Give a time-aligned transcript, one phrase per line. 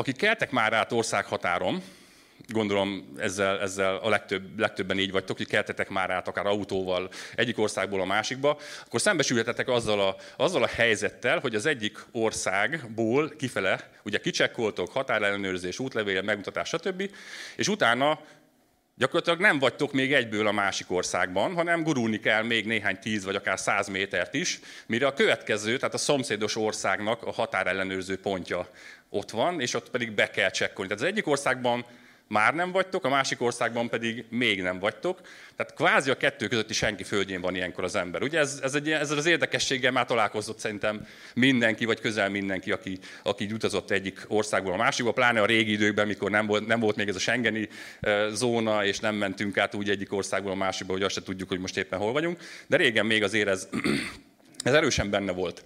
[0.00, 1.82] akik keltek már át országhatáron,
[2.48, 7.58] gondolom ezzel, ezzel a legtöbb, legtöbben így vagytok, hogy keltetek már át akár autóval egyik
[7.58, 13.90] országból a másikba, akkor szembesülhetetek azzal a, azzal a helyzettel, hogy az egyik országból kifele,
[14.02, 17.10] ugye kicsekkoltok, határellenőrzés, útlevél, megmutatás, stb.
[17.56, 18.20] És utána
[19.00, 23.34] gyakorlatilag nem vagytok még egyből a másik országban, hanem gurulni kell még néhány tíz vagy
[23.34, 28.68] akár száz métert is, mire a következő, tehát a szomszédos országnak a határellenőrző pontja
[29.10, 30.90] ott van, és ott pedig be kell csekkolni.
[30.90, 31.84] Tehát az egyik országban
[32.30, 35.20] már nem vagytok, a másik országban pedig még nem vagytok.
[35.56, 38.22] Tehát kvázi a kettő közötti senki földjén van ilyenkor az ember.
[38.22, 42.98] Ugye ez, ez, egy, ez az érdekességgel már találkozott szerintem mindenki, vagy közel mindenki, aki,
[43.22, 46.96] aki utazott egyik országból a másikba, pláne a régi időkben, mikor nem volt, nem volt
[46.96, 47.68] még ez a Schengeni
[48.32, 51.60] zóna, és nem mentünk át úgy egyik országból a másikba, hogy azt se tudjuk, hogy
[51.60, 52.40] most éppen hol vagyunk.
[52.66, 53.68] De régen még azért ez,
[54.64, 55.64] ez erősen benne volt.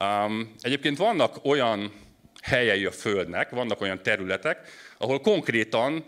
[0.00, 1.92] Um, egyébként vannak olyan
[2.48, 4.58] helyei a Földnek, vannak olyan területek,
[4.98, 6.04] ahol konkrétan,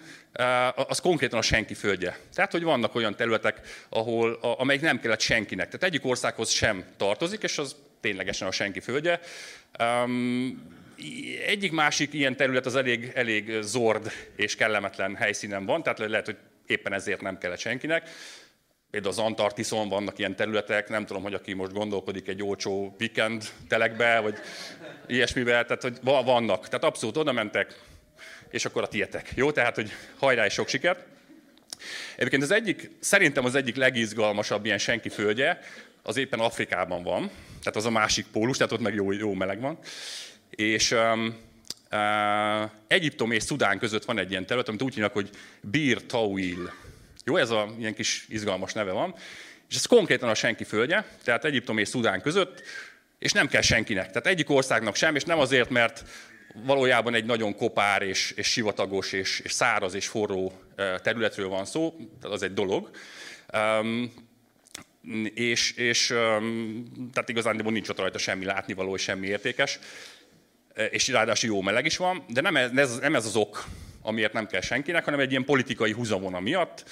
[0.75, 2.19] az konkrétan a senki földje.
[2.34, 5.67] Tehát, hogy vannak olyan területek, ahol, amelyik nem kellett senkinek.
[5.67, 9.20] Tehát egyik országhoz sem tartozik, és az ténylegesen a senki földje.
[11.47, 16.36] Egyik másik ilyen terület az elég, elég zord és kellemetlen helyszínen van, tehát lehet, hogy
[16.67, 18.09] éppen ezért nem kellett senkinek.
[18.91, 23.44] Például az Antarktiszon vannak ilyen területek, nem tudom, hogy aki most gondolkodik egy olcsó weekend
[23.69, 24.38] telekbe, vagy
[25.06, 26.69] ilyesmivel, tehát hogy vannak.
[26.69, 27.80] Tehát abszolút oda mentek,
[28.50, 29.33] és akkor a tietek.
[29.34, 31.06] Jó, tehát, hogy hajrá és sok sikert.
[32.16, 35.61] Egyébként az egyik, szerintem az egyik legizgalmasabb ilyen senki földje,
[36.02, 39.61] az éppen Afrikában van, tehát az a másik pólus, tehát ott meg jó, jó meleg
[39.61, 39.78] van.
[40.50, 41.36] És um,
[41.91, 45.30] uh, Egyiptom és Szudán között van egy ilyen terület, amit úgy hívnak, hogy
[45.61, 46.72] Bir Tawil.
[47.25, 49.15] Jó, ez a ilyen kis izgalmas neve van.
[49.69, 52.63] És ez konkrétan a senki földje, tehát Egyiptom és Szudán között,
[53.19, 54.07] és nem kell senkinek.
[54.07, 56.05] Tehát egyik országnak sem, és nem azért, mert
[56.55, 60.53] valójában egy nagyon kopár és, és sivatagos és, és száraz és forró
[61.03, 62.91] területről van szó, tehát az egy dolog.
[63.80, 64.13] Um,
[65.35, 69.79] és, és um, tehát igazán nincs ott rajta semmi látnivaló semmi értékes,
[70.91, 73.64] és ráadásul jó meleg is van, de nem ez, nem ez az ok,
[74.02, 76.84] amiért nem kell senkinek, hanem egy ilyen politikai húzavona miatt,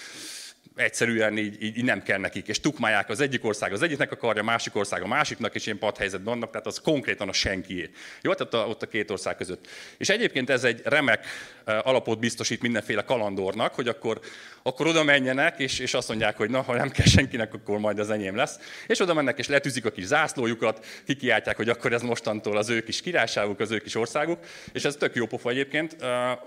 [0.79, 4.43] egyszerűen így, így, így nem kell nekik, és tukmálják az egyik ország az egyiknek akarja,
[4.43, 7.91] a másik ország a másiknak, és ilyen padhelyzetben vannak, tehát az konkrétan a senkié.
[8.23, 9.67] Jó, tehát a, ott a két ország között.
[9.97, 11.27] És egyébként ez egy remek
[11.65, 14.21] alapot biztosít mindenféle kalandornak, hogy akkor,
[14.63, 17.99] akkor oda menjenek, és, és azt mondják, hogy na, ha nem kell senkinek, akkor majd
[17.99, 18.59] az enyém lesz.
[18.87, 22.81] És oda mennek, és letűzik a kis zászlójukat, kikiáltják, hogy akkor ez mostantól az ő
[22.81, 24.39] kis királyságuk, az ő kis országuk.
[24.73, 25.97] És ez tök jó pofa egyébként,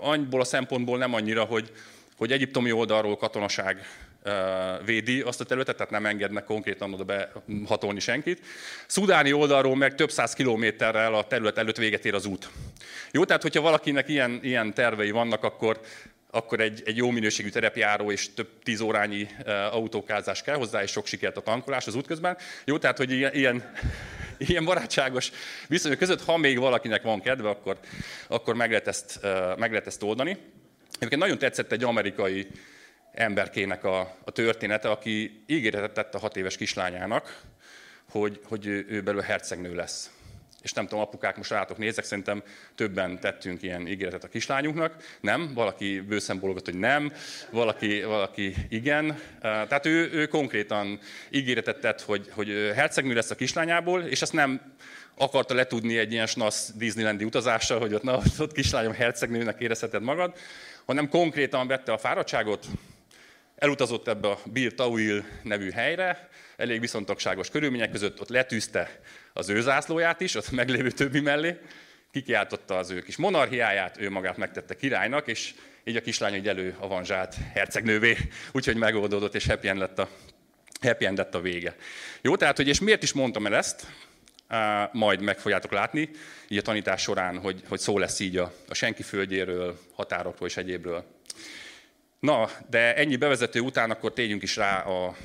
[0.00, 1.72] annyiból a szempontból nem annyira, hogy,
[2.16, 3.86] hogy egyiptomi oldalról katonaság
[4.84, 7.04] védi azt a területet, tehát nem engednek konkrétan oda
[7.46, 8.40] behatolni senkit.
[8.86, 12.50] Szudáni oldalról meg több száz kilométerrel a terület előtt véget ér az út.
[13.10, 15.80] Jó, tehát hogyha valakinek ilyen, ilyen tervei vannak, akkor,
[16.30, 19.28] akkor egy, egy jó minőségű terepjáró és több tíz órányi
[19.70, 22.36] autókázás kell hozzá, és sok sikert a tankolás az útközben.
[22.64, 23.72] Jó, tehát hogy ilyen, ilyen,
[24.38, 25.30] ilyen barátságos
[25.68, 27.78] viszonyok között, ha még valakinek van kedve, akkor,
[28.28, 29.20] akkor meg, lehet ezt,
[29.56, 30.36] meg lehet ezt oldani.
[30.94, 32.46] Egyébként nagyon tetszett egy amerikai
[33.12, 37.40] emberkének a, a története, aki ígéretet tett a hat éves kislányának,
[38.10, 40.10] hogy, hogy ő, ő belőle hercegnő lesz.
[40.62, 42.42] És nem tudom, apukák, most rátok nézek, szerintem
[42.74, 45.16] többen tettünk ilyen ígéretet a kislányunknak.
[45.20, 47.12] Nem, valaki bőszen bologat, hogy nem,
[47.50, 49.18] valaki, valaki igen.
[49.40, 50.98] Tehát ő, ő konkrétan
[51.30, 54.74] ígéretet tett, hogy, hogy hercegnő lesz a kislányából, és ezt nem
[55.14, 60.36] akarta letudni egy ilyen snasz Disneylandi utazással, hogy ott, na, ott kislányom hercegnőnek érezheted magad,
[60.86, 62.66] hanem konkrétan vette a fáradtságot,
[63.62, 69.00] elutazott ebbe a Bir Tawil nevű helyre, elég viszontagságos körülmények között, ott letűzte
[69.32, 71.58] az ő zászlóját is, ott meglévő többi mellé,
[72.12, 76.76] kikiáltotta az ő kis monarchiáját, ő magát megtette királynak, és így a kislány egy elő
[76.78, 78.16] avanzsált hercegnővé,
[78.52, 80.08] úgyhogy megoldódott, és happy end lett a,
[80.80, 81.76] happy end lett a vége.
[82.20, 83.86] Jó, tehát, hogy és miért is mondtam el ezt,
[84.92, 86.10] majd meg fogjátok látni,
[86.48, 90.56] így a tanítás során, hogy, hogy szó lesz így a, a senki földjéről, határokról és
[90.56, 91.20] egyébről.
[92.22, 95.16] Na, de ennyi bevezető után akkor térjünk is rá a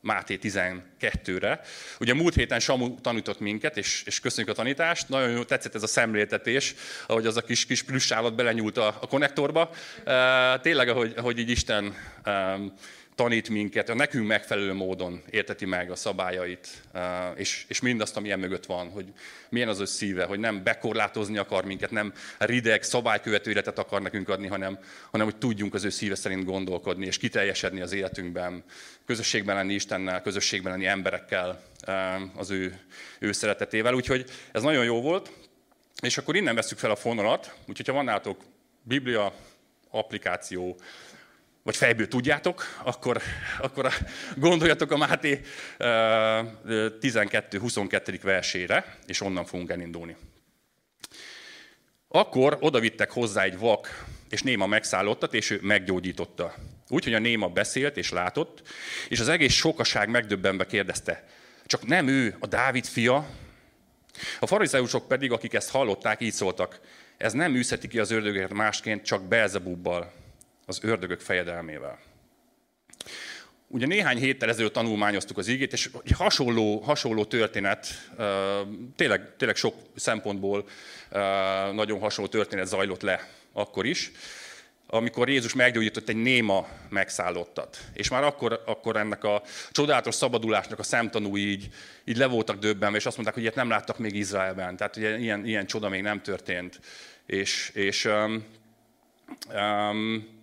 [0.00, 1.60] Máté 12-re.
[2.00, 5.08] Ugye múlt héten Samu tanított minket, és, és köszönjük a tanítást.
[5.08, 6.74] Nagyon jó, tetszett ez a szemléltetés,
[7.06, 9.70] ahogy az a kis, kis plusz állat belenyúlt a, a konnektorba.
[10.06, 11.94] Uh, tényleg, ahogy, ahogy így Isten
[12.26, 12.72] um,
[13.14, 16.68] tanít minket, a nekünk megfelelő módon érteti meg a szabályait,
[17.34, 19.06] és, és mindazt, ami mögött van, hogy
[19.48, 24.28] milyen az ő szíve, hogy nem bekorlátozni akar minket, nem rideg, szabálykövető életet akar nekünk
[24.28, 24.78] adni, hanem,
[25.10, 28.64] hanem hogy tudjunk az ő szíve szerint gondolkodni, és kiteljesedni az életünkben,
[29.06, 31.62] közösségben lenni Istennel, közösségben lenni emberekkel,
[32.36, 32.80] az ő,
[33.18, 33.94] ő szeretetével.
[33.94, 35.32] Úgyhogy ez nagyon jó volt.
[36.02, 38.42] És akkor innen veszük fel a fonalat, úgyhogy ha van nálatok
[38.82, 39.34] Biblia,
[39.90, 40.76] applikáció,
[41.64, 43.22] vagy fejből tudjátok, akkor,
[43.60, 43.92] akkor
[44.36, 45.40] gondoljatok a Máté
[45.78, 48.18] 12-22.
[48.22, 50.16] versére, és onnan fogunk elindulni.
[52.08, 56.54] Akkor odavittek hozzá egy vak és néma megszállottat, és ő meggyógyította.
[56.88, 58.62] Úgy, hogy a néma beszélt és látott,
[59.08, 61.24] és az egész sokaság megdöbbenve kérdezte,
[61.66, 63.26] csak nem ő a Dávid fia?
[64.40, 66.80] A farizeusok pedig, akik ezt hallották, így szóltak,
[67.16, 70.23] ez nem űzheti ki az ördögöket másként, csak Belzebubbal,
[70.66, 71.98] az ördögök fejedelmével.
[73.66, 77.86] Ugye néhány héttel ezelőtt tanulmányoztuk az ígét, és hasonló, hasonló történet,
[78.96, 80.68] tényleg, tényleg sok szempontból
[81.72, 84.12] nagyon hasonló történet zajlott le akkor is,
[84.86, 87.78] amikor Jézus meggyógyított egy néma megszállottat.
[87.92, 91.68] És már akkor, akkor ennek a csodálatos szabadulásnak a szemtanúi így,
[92.04, 94.76] így le voltak döbbenve, és azt mondták, hogy ilyet nem láttak még Izraelben.
[94.76, 96.80] Tehát ugye ilyen, ilyen csoda még nem történt.
[97.26, 98.08] És, és,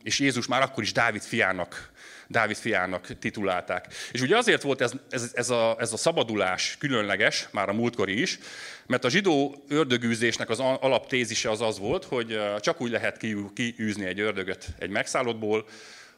[0.04, 1.92] és Jézus már akkor is Dávid fiának
[2.32, 3.86] Dávid fiának titulálták.
[4.12, 8.22] És ugye azért volt ez, ez, ez, a, ez a szabadulás különleges, már a múltkori
[8.22, 8.40] is,
[8.86, 13.18] mert a zsidó ördögűzésnek az alaptézise az az volt, hogy csak úgy lehet
[13.54, 15.66] kiűzni egy ördögöt egy megszállottból,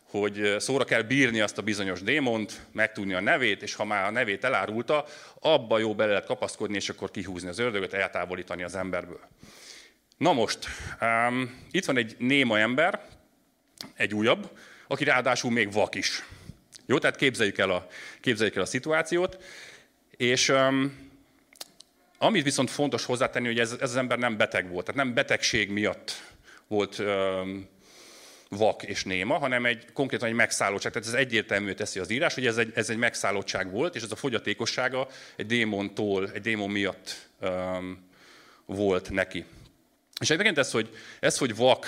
[0.03, 4.11] hogy szóra kell bírni azt a bizonyos démont, megtudni a nevét, és ha már a
[4.11, 5.05] nevét elárulta,
[5.39, 9.29] abba jó bele lehet kapaszkodni, és akkor kihúzni az ördögöt, eltávolítani az emberből.
[10.23, 10.67] Na most,
[11.01, 13.01] um, itt van egy néma ember,
[13.95, 16.23] egy újabb, aki ráadásul még vak is.
[16.85, 17.87] Jó, tehát képzeljük el a,
[18.21, 19.43] képzeljük el a szituációt,
[20.17, 21.09] és um,
[22.17, 25.69] amit viszont fontos hozzátenni, hogy ez, ez az ember nem beteg volt, tehát nem betegség
[25.69, 26.23] miatt
[26.67, 27.67] volt um,
[28.49, 30.91] vak és néma, hanem egy konkrétan egy megszállottság.
[30.91, 34.11] Tehát ez egyértelmű teszi az írás, hogy ez egy, ez egy megszállottság volt, és ez
[34.11, 38.09] a fogyatékossága egy démontól, egy démon miatt um,
[38.65, 39.45] volt neki.
[40.21, 40.89] És egyébként ez, hogy,
[41.19, 41.87] ez, hogy vak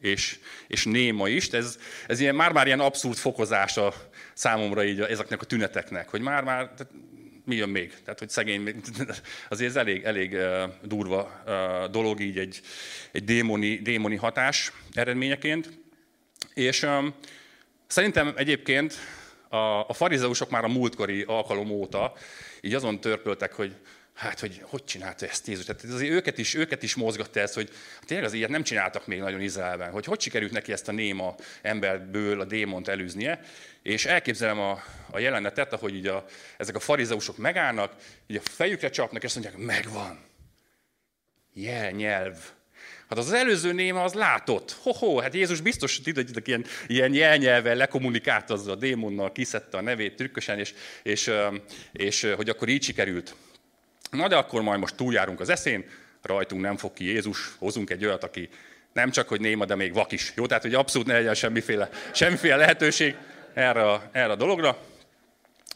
[0.00, 1.48] és, és néma is.
[1.48, 3.94] Ez, ez ilyen, már-már ilyen abszurd fokozása
[4.34, 6.70] számomra így ezeknek a tüneteknek, hogy már-már,
[7.44, 7.94] mi jön még?
[8.04, 8.74] Tehát, hogy szegény,
[9.48, 10.36] azért ez elég, elég
[10.82, 11.42] durva
[11.90, 12.60] dolog így egy,
[13.12, 15.70] egy démoni, démoni hatás eredményeként.
[16.54, 17.14] És um,
[17.86, 18.94] szerintem egyébként
[19.48, 19.56] a,
[19.88, 22.12] a farizeusok már a múltkori alkalom óta
[22.60, 23.76] így azon törpöltek, hogy
[24.14, 25.64] hát, hogy hogy csinálta ezt Jézus?
[25.64, 27.70] Tehát azért őket is, őket is mozgatta ez, hogy
[28.04, 31.34] tényleg az ilyet nem csináltak még nagyon Izraelben, hogy hogy sikerült neki ezt a néma
[31.62, 33.40] emberből a démont elűznie,
[33.82, 36.26] és elképzelem a, a jelenetet, ahogy így a,
[36.56, 37.94] ezek a farizeusok megállnak,
[38.26, 40.24] így a fejükre csapnak, és azt mondják, megvan.
[41.54, 42.36] Jel, nyelv.
[43.08, 44.76] Hát az, előző néma az látott.
[44.82, 50.16] Ho-ho, hát Jézus biztos, hogy ilyen, ilyen jelnyelvel lekommunikált azzal a démonnal, kiszedte a nevét
[50.16, 51.30] trükkösen, és, és,
[51.92, 53.34] és hogy akkor így sikerült.
[54.16, 55.84] Na de akkor majd most túljárunk az eszén,
[56.22, 58.48] rajtunk nem fog ki Jézus, hozunk egy olyat, aki
[58.92, 60.32] nem csak, hogy néma, de még vak is.
[60.36, 63.16] Jó, tehát hogy abszolút ne legyen semmiféle, semmiféle lehetőség
[63.54, 64.78] erre a, erre a dologra,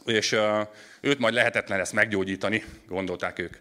[0.05, 0.67] és uh,
[1.01, 3.57] őt majd lehetetlen ezt meggyógyítani, gondolták ők.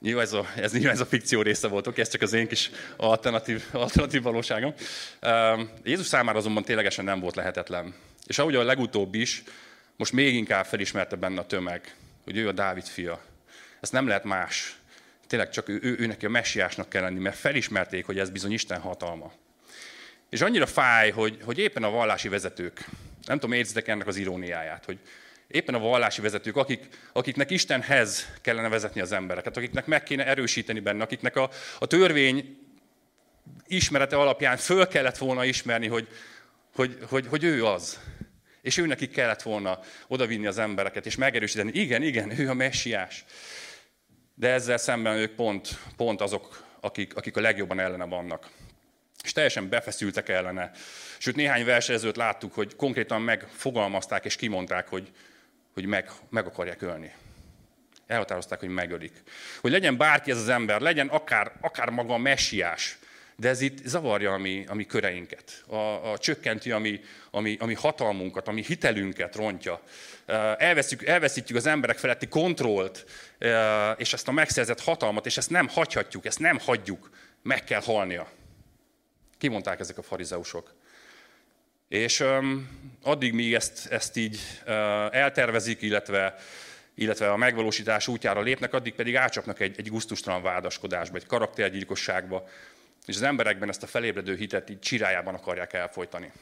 [0.00, 2.48] Nyilván ez a, ez, nyilván ez a fikció része volt, oké, ez csak az én
[2.48, 4.74] kis alternatív, alternatív valóságom.
[5.22, 7.94] Uh, Jézus számára azonban ténylegesen nem volt lehetetlen.
[8.26, 9.42] És ahogy a legutóbb is,
[9.96, 11.94] most még inkább felismerte benne a tömeg,
[12.24, 13.20] hogy ő a Dávid fia,
[13.84, 14.76] ez nem lehet más.
[15.26, 18.52] Tényleg csak ő, ő, ő neki a messiásnak kell lenni, mert felismerték, hogy ez bizony
[18.52, 19.32] Isten hatalma.
[20.30, 22.84] És annyira fáj, hogy, hogy éppen a vallási vezetők,
[23.26, 24.98] nem tudom, érzitek ennek az iróniáját, hogy
[25.48, 30.80] éppen a vallási vezetők, akik, akiknek Istenhez kellene vezetni az embereket, akiknek meg kéne erősíteni
[30.80, 32.58] benne, akiknek a, a törvény
[33.66, 36.08] ismerete alapján föl kellett volna ismerni, hogy,
[36.74, 37.98] hogy, hogy, hogy ő az.
[38.62, 43.24] És ő neki kellett volna odavinni az embereket, és megerősíteni, igen, igen, ő a messiás.
[44.34, 48.48] De ezzel szemben ők pont, pont azok, akik, akik a legjobban ellene vannak.
[49.22, 50.70] És teljesen befeszültek ellene.
[51.18, 55.10] Sőt, néhány versenyzőt láttuk, hogy konkrétan megfogalmazták és kimondták, hogy,
[55.74, 57.12] hogy meg, meg akarják ölni.
[58.06, 59.22] Elhatározták, hogy megölik.
[59.60, 62.98] Hogy legyen bárki ez az ember, legyen akár, akár maga a messiás,
[63.36, 67.00] de ez itt zavarja a mi, a mi köreinket, a, a csökkenti a mi,
[67.30, 69.80] a, mi, a mi hatalmunkat, a mi hitelünket rontja.
[70.58, 73.04] Elveszítjük, elveszítjük az emberek feletti kontrollt,
[73.96, 77.10] és ezt a megszerzett hatalmat, és ezt nem hagyhatjuk, ezt nem hagyjuk,
[77.42, 78.28] meg kell halnia.
[79.38, 80.74] Kimondták ezek a farizeusok.
[81.88, 82.68] És um,
[83.02, 84.72] addig, míg ezt, ezt így uh,
[85.16, 86.34] eltervezik, illetve,
[86.94, 92.48] illetve a megvalósítás útjára lépnek, addig pedig átcsapnak egy, egy guztustalan vádaskodásba, egy karaktergyilkosságba,
[93.06, 96.32] és az emberekben ezt a felébredő hitet így csirájában akarják elfolytani.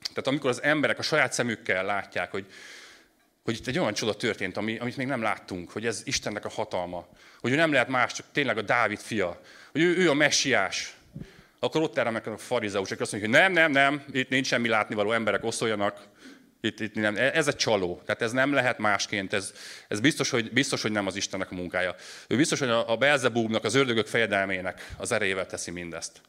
[0.00, 2.46] Tehát amikor az emberek a saját szemükkel látják, hogy
[3.44, 6.48] hogy itt egy olyan csoda történt, ami, amit még nem láttunk, hogy ez Istennek a
[6.48, 7.06] hatalma,
[7.40, 9.40] hogy ő nem lehet más, csak tényleg a Dávid fia,
[9.72, 10.94] hogy ő, ő a messiás.
[11.58, 15.12] Akkor ott teremnek a farizeusok, azt mondják, hogy nem, nem, nem, itt nincs semmi látnivaló,
[15.12, 16.06] emberek oszoljanak,
[16.60, 17.16] itt, itt nem.
[17.16, 19.52] Ez egy csaló, tehát ez nem lehet másként, ez,
[19.88, 21.94] ez biztos, hogy, biztos, hogy nem az Istennek a munkája.
[22.28, 26.20] Ő biztos, hogy a, a Belzebúbnak, az ördögök fejedelmének az erejével teszi mindezt.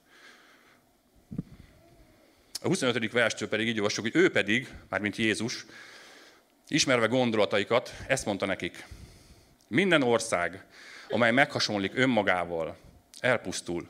[2.62, 3.12] A 25.
[3.12, 5.66] verstől pedig így olvassuk, hogy ő pedig, mármint Jézus,
[6.68, 8.86] ismerve gondolataikat, ezt mondta nekik.
[9.68, 10.66] Minden ország,
[11.10, 12.78] amely meghasonlik önmagával,
[13.20, 13.88] elpusztul,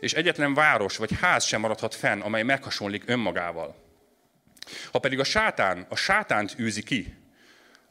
[0.00, 3.76] és egyetlen város vagy ház sem maradhat fenn, amely meghasonlik önmagával.
[4.92, 7.14] Ha pedig a sátán a sátánt űzi ki,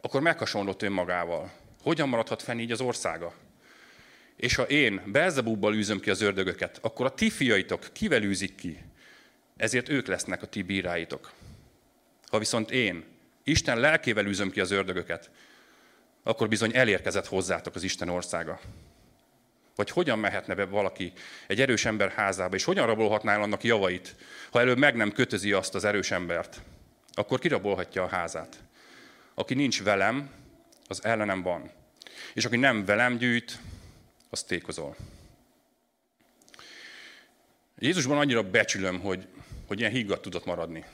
[0.02, 1.52] akkor meghasonlott önmagával.
[1.82, 3.34] Hogyan maradhat fenn így az országa?
[4.36, 8.84] És ha én Belzebubbal űzöm ki az ördögöket, akkor a ti fiaitok kivel űzik ki?
[9.58, 11.32] Ezért ők lesznek a ti bíráitok.
[12.28, 13.06] Ha viszont én
[13.50, 15.30] Isten lelkével űzöm ki az ördögöket,
[16.24, 18.60] akkor bizony elérkezett hozzátok az Isten országa.
[19.76, 21.14] Vagy hogyan mehetne be valaki
[21.48, 24.16] egy erős ember házába, és hogyan rabolhatná el annak javait,
[24.52, 26.62] ha előbb meg nem kötözi azt az erős embert?
[27.14, 28.60] Akkor kirabolhatja a házát.
[29.34, 30.30] Aki nincs velem,
[30.88, 31.72] az ellenem van.
[32.34, 33.60] És aki nem velem gyűjt,
[34.30, 34.96] az tékozol.
[37.78, 39.28] Jézusban annyira becsülöm, hogy,
[39.68, 40.86] hogy ilyen higgadt tudott maradni.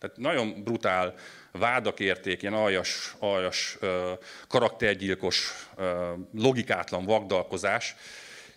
[0.00, 1.14] Tehát nagyon brutál
[1.52, 3.78] vádak érték, ilyen aljas, aljas
[4.48, 5.68] karaktergyilkos,
[6.34, 7.94] logikátlan vagdalkozás,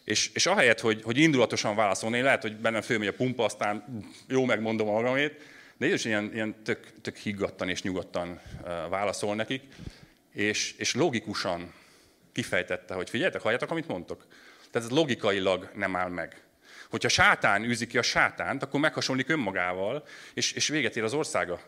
[0.03, 4.45] és, és ahelyett, hogy, hogy indulatosan válaszolni, lehet, hogy bennem fölmegy a pumpa, aztán jó
[4.45, 5.41] megmondom a magamét,
[5.77, 8.41] de Jézus ilyen, ilyen tök, tök higgadtan és nyugodtan
[8.89, 9.61] válaszol nekik,
[10.33, 11.73] és, és logikusan
[12.31, 14.25] kifejtette, hogy figyeljetek, halljátok, amit mondtok?
[14.71, 16.43] Tehát ez logikailag nem áll meg.
[16.93, 21.61] Hogyha sátán űzi ki a sátánt, akkor meghasonlik önmagával, és, és véget ér az országa.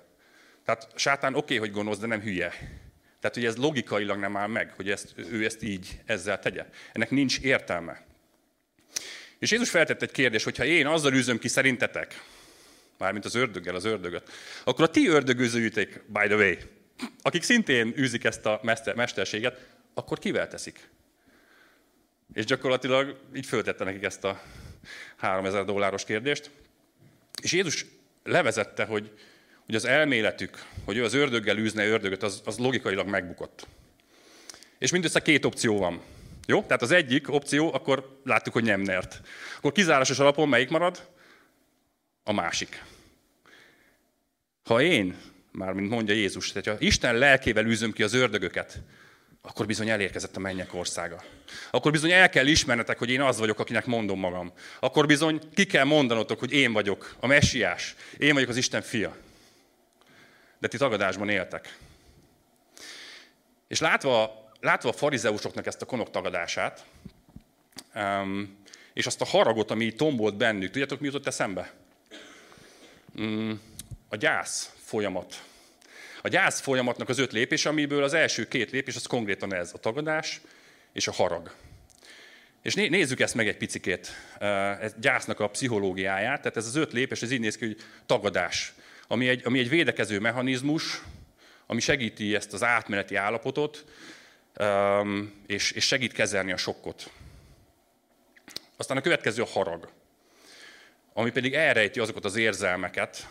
[0.65, 2.49] Tehát sátán oké, okay, hogy gonosz, de nem hülye.
[3.19, 6.65] Tehát, hogy ez logikailag nem áll meg, hogy ezt, ő ezt így ezzel tegye.
[6.93, 8.05] Ennek nincs értelme.
[9.39, 12.23] És Jézus feltett egy kérdést, hogyha én azzal űzöm ki szerintetek,
[12.97, 14.31] mármint az ördöggel az ördögöt,
[14.63, 16.55] akkor a ti ördögőzőjétek, by the way,
[17.21, 18.59] akik szintén űzik ezt a
[18.95, 20.89] mesterséget, akkor kivel teszik?
[22.33, 24.41] És gyakorlatilag így föltette nekik ezt a
[25.15, 26.49] 3000 dolláros kérdést.
[27.41, 27.85] És Jézus
[28.23, 29.11] levezette, hogy,
[29.65, 33.67] hogy az elméletük, hogy ő az ördöggel űzne ördögöt, az, az logikailag megbukott.
[34.77, 36.01] És mindössze két opció van.
[36.47, 36.61] Jó?
[36.61, 39.21] Tehát az egyik opció, akkor láttuk, hogy nem nert.
[39.57, 41.07] Akkor kizárásos alapon melyik marad?
[42.23, 42.83] A másik.
[44.63, 45.17] Ha én,
[45.51, 48.81] mármint mondja Jézus, tehát ha Isten lelkével űzöm ki az ördögöket,
[49.47, 51.23] akkor bizony elérkezett a mennyek országa.
[51.71, 54.51] Akkor bizony el kell ismernetek, hogy én az vagyok, akinek mondom magam.
[54.79, 57.95] Akkor bizony ki kell mondanotok, hogy én vagyok a messiás.
[58.17, 59.15] Én vagyok az Isten fia.
[60.59, 61.77] De ti tagadásban éltek.
[63.67, 66.85] És látva látva a farizeusoknak ezt a konok tagadását,
[68.93, 71.73] és azt a haragot, ami tombolt bennük, tudjátok, mi jutott eszembe?
[73.15, 73.61] Um,
[74.09, 75.43] a gyász folyamat.
[76.25, 79.77] A gyász folyamatnak az öt lépés, amiből az első két lépés, az konkrétan ez, a
[79.77, 80.41] tagadás
[80.93, 81.55] és a harag.
[82.61, 84.11] És nézzük ezt meg egy picikét,
[84.79, 86.37] ez gyásznak a pszichológiáját.
[86.37, 88.73] Tehát ez az öt lépés, ez így néz ki, hogy tagadás,
[89.07, 91.01] ami egy, ami egy védekező mechanizmus,
[91.65, 93.85] ami segíti ezt az átmeneti állapotot,
[95.47, 97.11] és, és segít kezelni a sokkot.
[98.77, 99.89] Aztán a következő a harag,
[101.13, 103.27] ami pedig elrejti azokat az érzelmeket,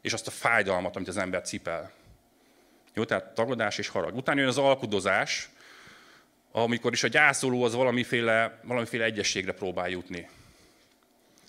[0.00, 1.98] és azt a fájdalmat, amit az ember cipel.
[2.94, 4.16] Jó, tehát tagadás és harag.
[4.16, 5.48] Utána jön az alkudozás,
[6.52, 10.28] amikor is a gyászoló az valamiféle, valamiféle egyességre próbál jutni.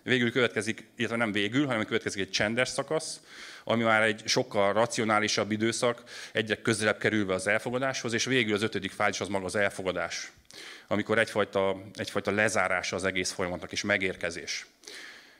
[0.03, 3.19] Végül következik, illetve nem végül, hanem következik egy csendes szakasz,
[3.63, 8.91] ami már egy sokkal racionálisabb időszak, egyre közelebb kerülve az elfogadáshoz, és végül az ötödik
[8.91, 10.31] fázis az maga az elfogadás,
[10.87, 14.65] amikor egyfajta, egyfajta lezárása az egész folyamatnak és megérkezés.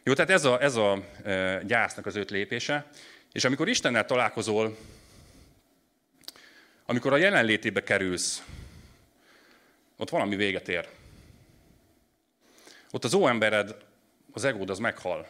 [0.03, 2.85] Jó, tehát ez a, ez a e, gyásznak az öt lépése,
[3.31, 4.77] és amikor Istennel találkozol,
[6.91, 8.43] amikor a jelenlétébe kerülsz,
[9.97, 10.87] ott valami véget ér.
[12.91, 13.75] Ott az óembered,
[14.31, 15.27] az egód az meghal.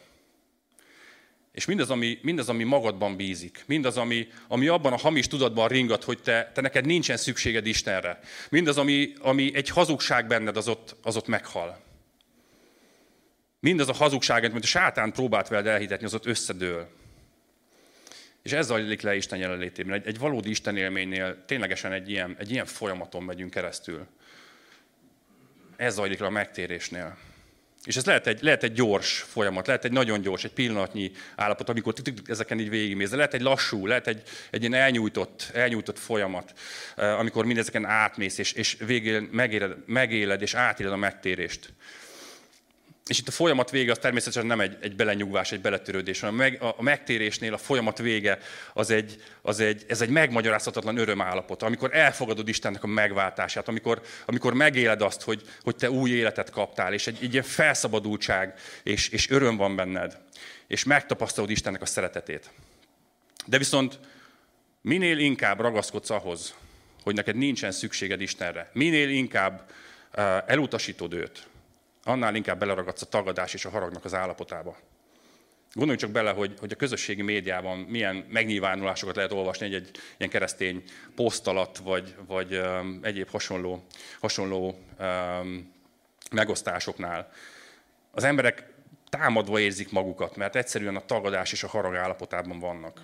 [1.51, 6.03] És mindaz, ami, mindaz, ami magadban bízik, mindaz, ami, ami abban a hamis tudatban ringat,
[6.03, 10.95] hogy te, te neked nincsen szükséged Istenre, mindaz, ami, ami egy hazugság benned, az ott,
[11.03, 11.79] az ott meghal.
[13.59, 16.89] Mindaz a hazugság, amit a sátán próbált veled elhitetni, az ott összedől.
[18.43, 19.93] És ez zajlik le Isten jelenlétében.
[19.93, 24.07] Egy, egy valódi Isten élménynél ténylegesen egy ilyen, egy ilyen folyamaton megyünk keresztül.
[25.75, 27.17] Ez zajlik le a megtérésnél.
[27.83, 31.69] És ez lehet egy, lehet egy gyors folyamat, lehet egy nagyon gyors, egy pillanatnyi állapot,
[31.69, 31.93] amikor
[32.25, 36.53] ezeken így végigmész, lehet egy lassú, lehet egy, egy ilyen elnyújtott, elnyújtott folyamat,
[36.95, 41.73] amikor mindezeken átmész, és, és végén megéled, megéled és átéled a megtérést.
[43.11, 46.61] És itt a folyamat vége az természetesen nem egy, egy belenyugvás, egy beletörődés, hanem meg,
[46.77, 48.39] a megtérésnél a folyamat vége
[48.73, 54.53] az egy, az egy, ez egy megmagyarázhatatlan örömállapot, amikor elfogadod Istennek a megváltását, amikor, amikor
[54.53, 58.53] megéled azt, hogy, hogy te új életet kaptál, és egy, egy ilyen felszabadultság
[58.83, 60.17] és, és öröm van benned,
[60.67, 62.49] és megtapasztalod Istennek a szeretetét.
[63.45, 63.99] De viszont
[64.81, 66.55] minél inkább ragaszkodsz ahhoz,
[67.03, 69.69] hogy neked nincsen szükséged Istenre, minél inkább
[70.13, 71.49] uh, elutasítod őt,
[72.03, 74.77] annál inkább beleragadsz a tagadás és a haragnak az állapotába.
[75.73, 80.31] Gondolj csak bele, hogy, hogy a közösségi médiában milyen megnyilvánulásokat lehet olvasni egy, egy ilyen
[80.31, 80.83] keresztény
[81.15, 83.85] poszt alatt, vagy, vagy um, egyéb hasonló,
[84.19, 85.73] hasonló um,
[86.31, 87.31] megosztásoknál.
[88.11, 88.69] Az emberek
[89.09, 93.01] támadva érzik magukat, mert egyszerűen a tagadás és a harag állapotában vannak.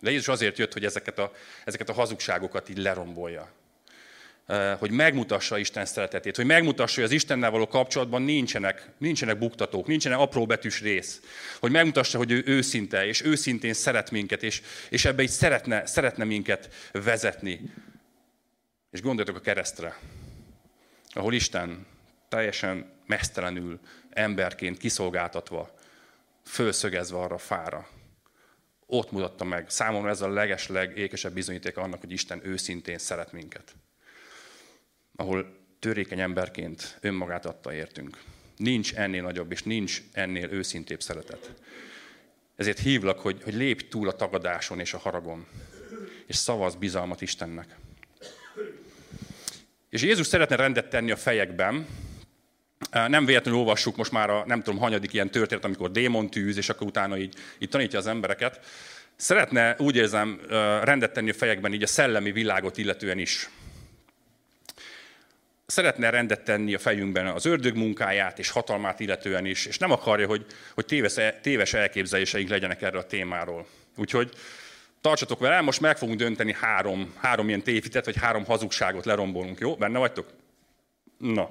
[0.00, 1.32] De Jézus azért jött, hogy ezeket a,
[1.64, 3.52] ezeket a hazugságokat így lerombolja
[4.78, 10.18] hogy megmutassa Isten szeretetét, hogy megmutassa, hogy az Istennel való kapcsolatban nincsenek, nincsenek buktatók, nincsenek
[10.18, 11.20] apró betűs rész.
[11.60, 16.24] Hogy megmutassa, hogy ő őszinte, és őszintén szeret minket, és, és ebbe így szeretne, szeretne
[16.24, 17.60] minket vezetni.
[18.90, 19.98] És gondoljatok a keresztre,
[21.10, 21.86] ahol Isten
[22.28, 25.74] teljesen mesztelenül, emberként kiszolgáltatva,
[26.46, 27.88] fölszögezve arra a fára.
[28.86, 29.70] Ott mutatta meg.
[29.70, 33.74] Számomra ez a legesleg ékesebb bizonyíték annak, hogy Isten őszintén szeret minket
[35.16, 38.18] ahol törékeny emberként önmagát adta értünk.
[38.56, 41.54] Nincs ennél nagyobb, és nincs ennél őszintébb szeretet.
[42.56, 45.46] Ezért hívlak, hogy, hogy lépj túl a tagadáson és a haragon,
[46.26, 47.76] és szavaz bizalmat Istennek.
[49.90, 51.86] És Jézus szeretne rendet tenni a fejekben,
[52.90, 56.68] nem véletlenül olvassuk most már a nem tudom, hanyadik ilyen történet, amikor démon tűz, és
[56.68, 58.64] akkor utána így, így tanítja az embereket.
[59.16, 60.40] Szeretne, úgy érzem,
[60.82, 63.48] rendet tenni a fejekben így a szellemi világot illetően is
[65.66, 70.26] szeretne rendet tenni a fejünkben az ördög munkáját és hatalmát illetően is, és nem akarja,
[70.26, 73.66] hogy, hogy téves, téves elképzeléseink legyenek erre a témáról.
[73.96, 74.32] Úgyhogy
[75.00, 79.76] tartsatok vele, most meg fogunk dönteni három, három ilyen tévitet, vagy három hazugságot lerombolunk, jó?
[79.76, 80.32] Benne vagytok?
[81.18, 81.50] Na.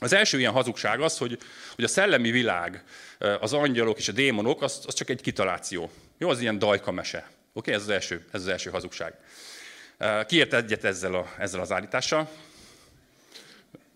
[0.00, 1.38] Az első ilyen hazugság az, hogy,
[1.74, 2.84] hogy a szellemi világ,
[3.40, 5.90] az angyalok és a démonok, az, az csak egy kitaláció.
[6.18, 7.18] Jó, az ilyen dajka mese.
[7.18, 7.74] Oké, okay?
[7.74, 9.14] ez, az első, ez az első hazugság.
[10.26, 12.28] Kiért egyet ezzel, a, ezzel az állítással?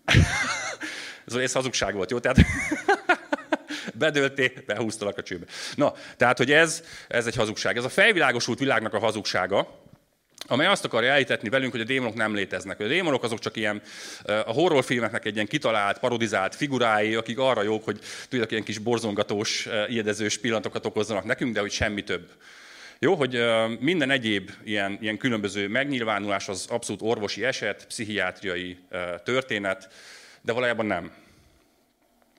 [1.27, 2.19] Ez az hazugság volt, jó?
[2.19, 2.37] Tehát
[3.93, 5.45] bedölté, behúztalak a csőbe.
[5.75, 7.77] Na, tehát, hogy ez, ez egy hazugság.
[7.77, 9.79] Ez a felvilágosult világnak a hazugsága,
[10.47, 12.79] amely azt akarja elhitetni velünk, hogy a démonok nem léteznek.
[12.79, 13.81] A démonok azok csak ilyen,
[14.23, 19.67] a horrorfilmeknek egy ilyen kitalált, parodizált figurái, akik arra jók, hogy tudják, ilyen kis borzongatós,
[19.87, 22.27] ijedezős pillanatokat okozzanak nekünk, de hogy semmi több.
[23.01, 23.43] Jó, hogy
[23.79, 28.77] minden egyéb ilyen, ilyen különböző megnyilvánulás az abszolút orvosi eset, pszichiátriai
[29.23, 29.89] történet,
[30.41, 31.11] de valójában nem.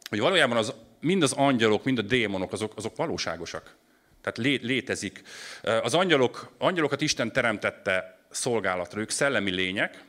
[0.09, 3.77] Hogy valójában az, mind az angyalok, mind a démonok, azok, azok valóságosak.
[4.21, 5.23] Tehát lé, létezik.
[5.63, 10.05] Az angyalok, angyalokat Isten teremtette szolgálatra, ők szellemi lények,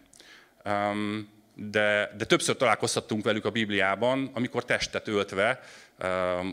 [1.56, 5.60] de, de többször találkozhattunk velük a Bibliában, amikor testet öltve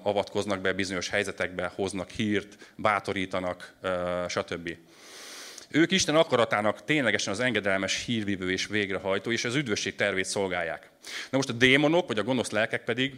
[0.02, 3.74] avatkoznak be bizonyos helyzetekbe, hoznak hírt, bátorítanak,
[4.28, 4.76] stb.
[5.70, 10.90] Ők Isten akaratának ténylegesen az engedelmes hírvívő és végrehajtó, és az üdvösség tervét szolgálják.
[11.30, 13.14] Na most a démonok, vagy a gonosz lelkek pedig,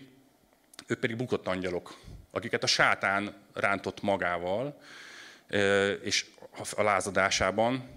[0.87, 1.99] ők pedig bukott angyalok,
[2.31, 4.81] akiket a sátán rántott magával,
[6.03, 6.27] és
[6.77, 7.91] a lázadásában,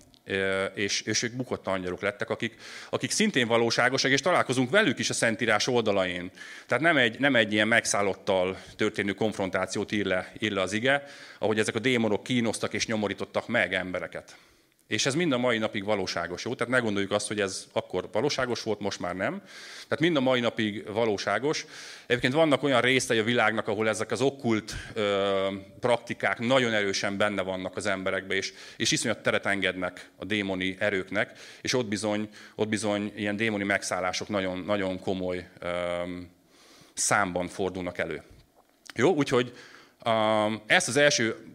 [0.75, 2.55] és, és ők bukott angyalok lettek, akik,
[2.89, 6.31] akik szintén valóságosak, és találkozunk velük is a Szentírás oldalain.
[6.67, 11.03] Tehát nem egy, nem egy ilyen megszállottal történő konfrontációt ír le, ír le az ige,
[11.39, 14.35] ahogy ezek a démonok kínoztak és nyomorítottak meg embereket.
[14.93, 16.55] És ez mind a mai napig valóságos, jó?
[16.55, 19.41] Tehát ne gondoljuk azt, hogy ez akkor valóságos volt, most már nem.
[19.73, 21.65] Tehát mind a mai napig valóságos.
[22.05, 25.47] Egyébként vannak olyan részei a világnak, ahol ezek az okkult ö,
[25.79, 31.39] praktikák nagyon erősen benne vannak az emberekbe, és, és iszonyat teret engednek a démoni erőknek,
[31.61, 35.69] és ott bizony, ott bizony ilyen démoni megszállások nagyon, nagyon komoly ö,
[36.93, 38.23] számban fordulnak elő.
[38.95, 39.53] Jó, úgyhogy
[40.65, 41.52] ezt az első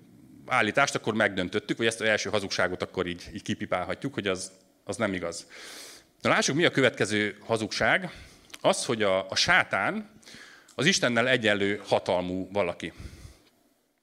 [0.48, 4.52] állítást akkor megdöntöttük, vagy ezt az első hazugságot akkor így, így kipipálhatjuk, hogy az,
[4.84, 5.46] az nem igaz.
[6.20, 8.10] Na lássuk, mi a következő hazugság.
[8.60, 10.10] Az, hogy a, a sátán
[10.74, 12.92] az Istennel egyenlő hatalmú valaki.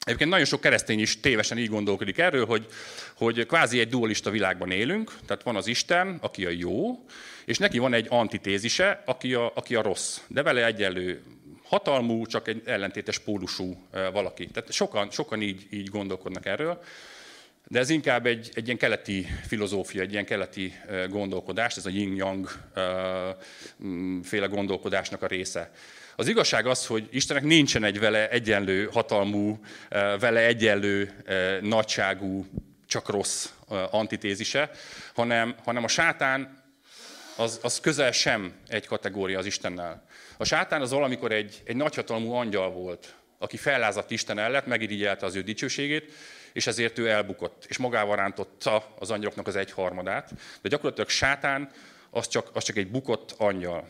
[0.05, 2.65] Egyébként nagyon sok keresztény is tévesen így gondolkodik erről, hogy,
[3.13, 7.05] hogy kvázi egy dualista világban élünk, tehát van az Isten, aki a jó,
[7.45, 11.23] és neki van egy antitézise, aki a, aki a rossz, de vele egyenlő
[11.65, 14.47] hatalmú, csak egy ellentétes pólusú valaki.
[14.47, 16.84] Tehát sokan, sokan így, így gondolkodnak erről.
[17.67, 20.73] De ez inkább egy, egy ilyen keleti filozófia, egy ilyen keleti
[21.10, 22.49] gondolkodás, ez a yin-yang
[24.23, 25.71] féle gondolkodásnak a része.
[26.15, 29.60] Az igazság az, hogy Istennek nincsen egy vele egyenlő hatalmú,
[30.19, 31.12] vele egyenlő
[31.62, 32.45] nagyságú,
[32.88, 33.49] csak rossz
[33.91, 34.69] antitézise,
[35.13, 36.63] hanem, hanem a sátán
[37.38, 40.06] az, az közel sem egy kategória az Istennel.
[40.38, 45.36] A sátán az valamikor egy, egy nagyhatalmú angyal volt, aki fellázadt Isten ellett, megirigyelte az
[45.36, 46.12] ő dicsőségét,
[46.54, 50.32] és ezért ő elbukott, és magával rántotta az angyaloknak az egyharmadát.
[50.62, 51.71] De gyakorlatilag sátán
[52.10, 53.88] az csak, az csak egy bukott angyal.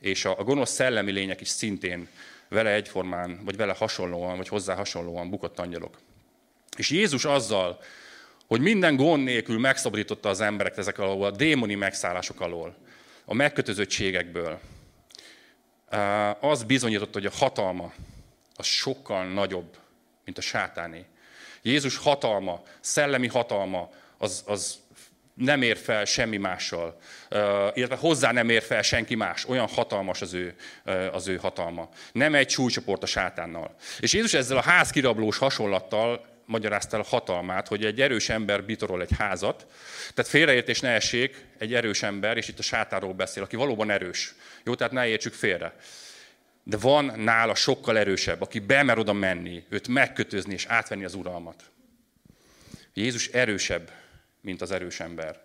[0.00, 2.08] És a, a gonosz szellemi lények is szintén
[2.48, 5.98] vele egyformán, vagy vele hasonlóan, vagy hozzá hasonlóan bukott angyalok.
[6.76, 7.80] És Jézus azzal,
[8.46, 12.76] hogy minden gond nélkül megszabadította az embereket ezek alól, a démoni megszállások alól,
[13.24, 14.60] a megkötözöttségekből,
[16.40, 17.92] az bizonyította, hogy a hatalma
[18.56, 19.76] az sokkal nagyobb,
[20.24, 21.04] mint a sátáné.
[21.62, 24.80] Jézus hatalma, szellemi hatalma, az, az
[25.34, 27.00] nem ér fel semmi mással,
[27.74, 29.44] illetve hozzá nem ér fel senki más.
[29.44, 30.54] Olyan hatalmas az ő,
[31.12, 31.88] az ő hatalma.
[32.12, 33.74] Nem egy súlycsoport a sátánnal.
[34.00, 39.16] És Jézus ezzel a házkirablós hasonlattal magyarázta el hatalmát, hogy egy erős ember bitorol egy
[39.18, 39.66] házat.
[40.14, 44.34] Tehát félreértés ne essék, egy erős ember, és itt a sátáról beszél, aki valóban erős.
[44.64, 45.76] Jó, tehát ne értsük félre.
[46.64, 51.62] De van nála sokkal erősebb, aki bemer oda menni, őt megkötözni és átvenni az uralmat.
[52.94, 53.90] Jézus erősebb,
[54.40, 55.40] mint az erős ember.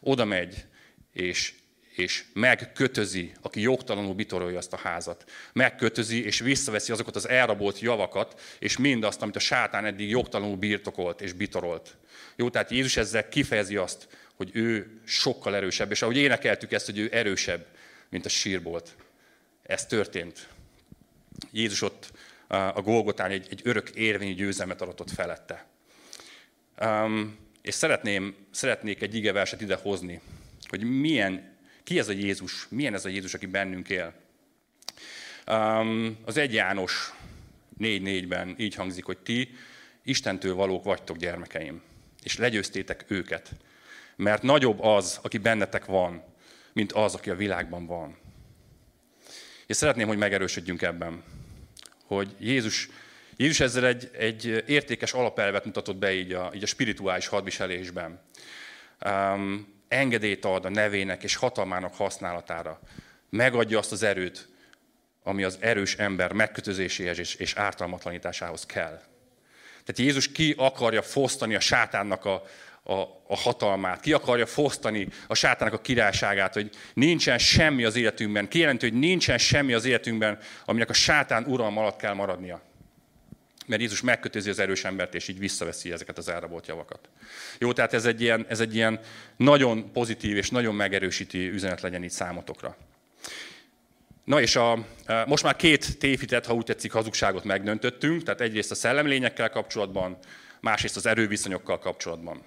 [0.00, 0.64] Oda megy,
[1.12, 1.54] és,
[1.98, 5.30] és megkötözi, aki jogtalanul bitorolja azt a házat.
[5.52, 11.20] Megkötözi, és visszaveszi azokat az elrabolt javakat, és mindazt, amit a sátán eddig jogtalanul birtokolt
[11.20, 11.96] és bitorolt.
[12.36, 16.98] Jó, tehát Jézus ezzel kifejezi azt, hogy ő sokkal erősebb, és ahogy énekeltük ezt, hogy
[16.98, 17.66] ő erősebb,
[18.08, 18.96] mint a sírbolt.
[19.62, 20.48] Ez történt.
[21.52, 22.12] Jézus ott
[22.48, 25.66] a Golgotán egy, egy örök érvényű győzelmet adott felette.
[26.80, 30.20] Um, és szeretném, szeretnék egy igeverset ide hozni,
[30.68, 31.57] hogy milyen,
[31.88, 34.14] ki ez a Jézus, milyen ez a Jézus, aki bennünk él.
[35.46, 37.12] Um, az egy János
[37.80, 39.54] 4.4-ben így hangzik, hogy ti
[40.02, 41.82] Istentől valók vagytok gyermekeim,
[42.22, 43.50] és legyőztétek őket,
[44.16, 46.24] mert nagyobb az, aki bennetek van,
[46.72, 48.16] mint az, aki a világban van.
[49.66, 51.22] És szeretném, hogy megerősödjünk ebben
[52.04, 52.88] hogy Jézus,
[53.36, 58.20] Jézus ezzel egy, egy értékes alapelvet mutatott be így a, így a spirituális hadviselésben.
[59.04, 62.80] Um, engedélyt ad a nevének és hatalmának használatára.
[63.30, 64.48] Megadja azt az erőt,
[65.22, 69.00] ami az erős ember megkötözéséhez és, ártalmatlanításához kell.
[69.70, 72.42] Tehát Jézus ki akarja fosztani a sátánnak a,
[72.82, 72.92] a,
[73.26, 78.88] a hatalmát, ki akarja fosztani a sátának a királyságát, hogy nincsen semmi az életünkben, kijelenti,
[78.88, 82.62] hogy nincsen semmi az életünkben, aminek a sátán uralma alatt kell maradnia.
[83.68, 87.08] Mert Jézus megkötözi az erős embert, és így visszaveszi ezeket az elrabolt javakat.
[87.58, 89.00] Jó, tehát ez egy, ilyen, ez egy ilyen
[89.36, 92.76] nagyon pozitív és nagyon megerősítő üzenet legyen itt számotokra.
[94.24, 94.86] Na és a,
[95.26, 100.18] most már két tévhitet, ha úgy tetszik, hazugságot megdöntöttünk, tehát egyrészt a szellemlényekkel kapcsolatban,
[100.60, 102.42] másrészt az erőviszonyokkal kapcsolatban.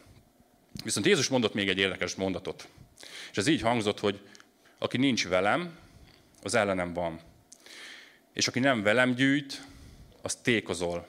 [0.83, 2.67] Viszont Jézus mondott még egy érdekes mondatot.
[3.31, 4.19] És ez így hangzott, hogy
[4.77, 5.77] aki nincs velem,
[6.41, 7.19] az ellenem van.
[8.33, 9.61] És aki nem velem gyűjt,
[10.21, 11.07] az tékozol.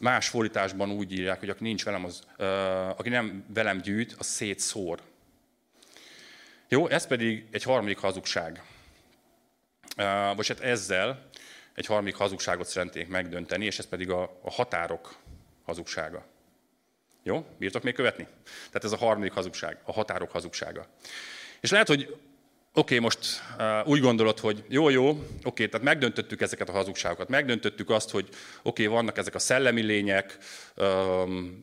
[0.00, 2.22] Más fordításban úgy írják, hogy aki nincs velem, az,
[2.96, 5.02] aki nem velem gyűjt, az szétszór.
[6.68, 8.62] Jó, ez pedig egy harmadik hazugság.
[9.96, 11.28] Uh, vagy hát ezzel
[11.74, 15.16] egy harmadik hazugságot szeretnék megdönteni, és ez pedig a, a határok
[15.64, 16.26] hazugsága.
[17.22, 17.46] Jó?
[17.58, 18.26] Bírtok még követni?
[18.44, 20.86] Tehát ez a harmadik hazugság, a határok hazugsága.
[21.60, 22.20] És lehet, hogy
[22.74, 23.18] oké, most
[23.58, 28.28] uh, úgy gondolod, hogy jó, jó, oké, tehát megdöntöttük ezeket a hazugságokat, megdöntöttük azt, hogy
[28.62, 30.38] oké, vannak ezek a szellemi lények,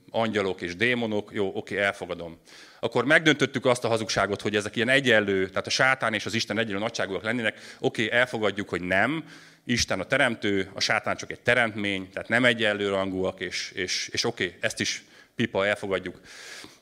[0.09, 2.39] angyalok és démonok, jó, oké, elfogadom.
[2.79, 6.57] Akkor megdöntöttük azt a hazugságot, hogy ezek ilyen egyenlő, tehát a sátán és az Isten
[6.57, 9.23] egyenlő nagyságúak lennének, oké, elfogadjuk, hogy nem,
[9.65, 14.23] Isten a teremtő, a sátán csak egy teremtmény, tehát nem egyenlő rangúak, és, és, és
[14.23, 15.03] oké, ezt is
[15.35, 16.19] pipa, elfogadjuk.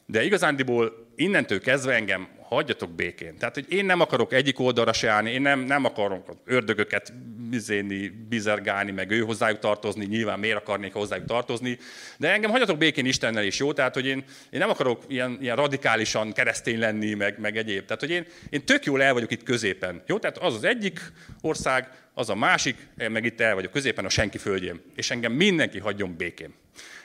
[0.05, 3.37] De igazándiból innentől kezdve engem hagyjatok békén.
[3.37, 7.13] Tehát, hogy én nem akarok egyik oldalra se állni, én nem, nem akarok ördögöket
[7.49, 11.77] bizéni, bizergálni, meg ő hozzájuk tartozni, nyilván miért akarnék hozzájuk tartozni,
[12.17, 13.73] de engem hagyjatok békén Istennel is, jó?
[13.73, 17.85] Tehát, hogy én, én nem akarok ilyen, ilyen radikálisan keresztény lenni, meg, meg egyéb.
[17.85, 20.19] Tehát, hogy én, én tök jól el vagyok itt középen, jó?
[20.19, 20.99] Tehát az az egyik
[21.41, 24.81] ország, az a másik, meg itt el vagyok középen a senki földjén.
[24.95, 26.53] És engem mindenki hagyjon békén.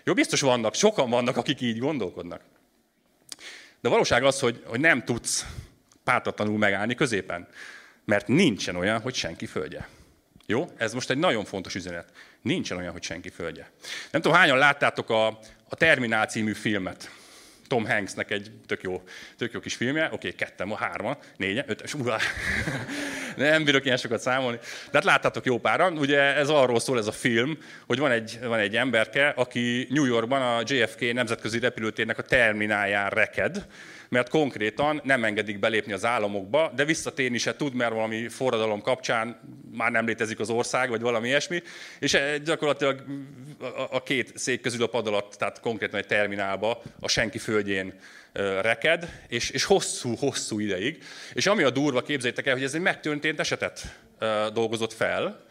[0.04, 2.40] Jó, biztos vannak, sokan vannak, akik így gondolkodnak.
[3.80, 5.46] De a valóság az, hogy, hogy nem tudsz
[6.04, 7.48] pártatlanul megállni középen.
[8.04, 9.88] Mert nincsen olyan, hogy senki földje.
[10.46, 10.70] Jó?
[10.76, 12.12] Ez most egy nagyon fontos üzenet.
[12.42, 13.70] Nincsen olyan, hogy senki földje.
[14.10, 15.26] Nem tudom, hányan láttátok a,
[15.68, 17.10] a Terminál című filmet.
[17.66, 19.02] Tom Hanksnek egy tök jó,
[19.36, 22.18] tök jó kis filmje, oké, okay, ketten, hárman, négyen, ötös, ura.
[23.48, 24.58] Nem bírok ilyen sokat számolni.
[24.58, 28.38] De hát láttátok jó páran, ugye ez arról szól ez a film, hogy van egy,
[28.42, 33.66] van egy emberke, aki New Yorkban a JFK nemzetközi repülőtérnek a terminálján reked,
[34.10, 39.40] mert konkrétan nem engedik belépni az államokba, de visszatérni se tud, mert valami forradalom kapcsán
[39.72, 41.62] már nem létezik az ország, vagy valami ilyesmi,
[41.98, 43.04] és eh, gyakorlatilag
[43.90, 47.94] a két szék közül a pad alatt, tehát konkrétan egy terminálba, a senki földjén
[48.32, 51.02] eh, reked, és, és hosszú-hosszú ideig.
[51.32, 55.48] És ami a durva, képzeljétek el, hogy ez egy megtörtént esetet eh, dolgozott fel.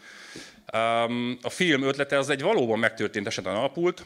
[1.41, 4.06] A film ötlete az egy valóban megtörtént eseten alapult,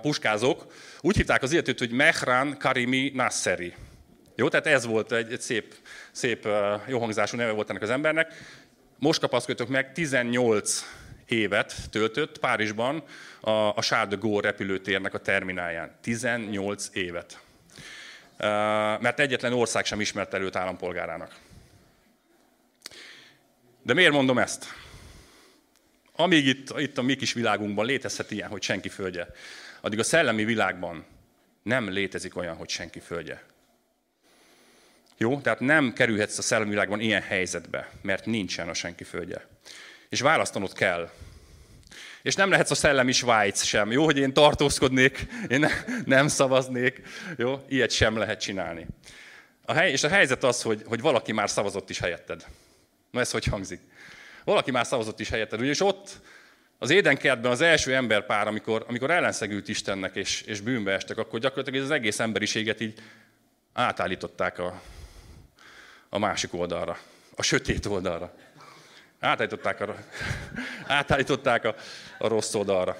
[0.00, 0.66] puskázók,
[1.00, 3.74] úgy hívták az illetőt, hogy Mehran Karimi Nasseri.
[4.34, 5.74] Jó, tehát ez volt egy, egy szép,
[6.12, 6.48] szép
[6.86, 8.34] jó hangzású neve volt ennek az embernek.
[8.98, 10.84] Most kapaszkodtok meg, 18
[11.26, 13.02] évet töltött Párizsban
[13.40, 15.90] a, a Charles de Gaulle repülőtérnek a terminálján.
[16.00, 17.40] 18 évet.
[19.00, 21.34] Mert egyetlen ország sem ismert előtt állampolgárának.
[23.82, 24.74] De miért mondom ezt?
[26.16, 29.28] Amíg itt, itt a mi kis világunkban létezhet ilyen, hogy senki földje,
[29.80, 31.04] addig a szellemi világban
[31.62, 33.42] nem létezik olyan, hogy senki földje.
[35.16, 35.40] Jó?
[35.40, 39.46] Tehát nem kerülhetsz a szellemi világban ilyen helyzetbe, mert nincsen a senki földje.
[40.08, 41.10] És választanod kell.
[42.22, 43.92] És nem lehetsz a szellemi Svájc sem.
[43.92, 45.70] Jó, hogy én tartózkodnék, én ne,
[46.04, 47.02] nem szavaznék.
[47.36, 47.64] Jó?
[47.68, 48.86] Ilyet sem lehet csinálni.
[49.64, 52.46] A hely, és a helyzet az, hogy, hogy valaki már szavazott is helyetted.
[53.10, 53.80] Na ez hogy hangzik?
[54.46, 55.62] Valaki már szavazott is helyetted.
[55.62, 56.20] És ott
[56.78, 61.84] az édenkertben az első emberpár, amikor, amikor ellenszegült Istennek és, és bűnbe estek, akkor gyakorlatilag
[61.84, 62.98] az egész emberiséget így
[63.72, 64.80] átállították a,
[66.08, 66.98] a másik oldalra,
[67.36, 68.34] a sötét oldalra.
[69.20, 69.96] Átállították a,
[70.86, 71.74] átállították a,
[72.18, 72.96] a rossz oldalra.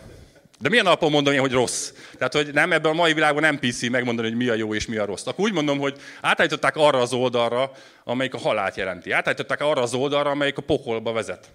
[0.58, 1.92] De milyen alapon mondom én, hogy rossz?
[2.18, 4.86] Tehát, hogy nem ebben a mai világban nem PC megmondani, hogy mi a jó és
[4.86, 5.26] mi a rossz.
[5.26, 7.72] Akkor úgy mondom, hogy átállították arra az oldalra,
[8.04, 9.10] amelyik a halált jelenti.
[9.10, 11.50] Átállították arra az oldalra, amelyik a pokolba vezet.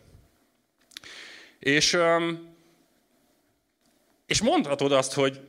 [1.60, 1.98] És,
[4.28, 5.40] és mondhatod azt, hogy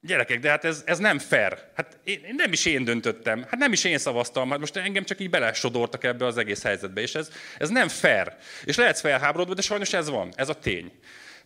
[0.00, 1.58] gyerekek, de hát ez, ez nem fair.
[1.74, 5.20] Hát én, nem is én döntöttem, hát nem is én szavaztam, hát most engem csak
[5.20, 8.32] így belesodortak ebbe az egész helyzetbe, és ez, ez nem fair.
[8.64, 10.92] És lehetsz felháborodva, de sajnos ez van, ez a tény.